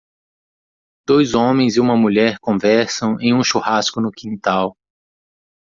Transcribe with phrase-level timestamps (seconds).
[1.05, 4.75] Dois homens e uma mulher conversam em um churrasco no quintal.